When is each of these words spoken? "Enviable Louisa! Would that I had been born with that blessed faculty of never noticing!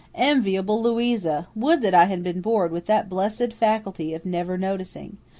"Enviable 0.15 0.81
Louisa! 0.81 1.47
Would 1.53 1.83
that 1.83 1.93
I 1.93 2.05
had 2.05 2.23
been 2.23 2.41
born 2.41 2.71
with 2.71 2.87
that 2.87 3.07
blessed 3.07 3.53
faculty 3.53 4.15
of 4.15 4.25
never 4.25 4.57
noticing! 4.57 5.17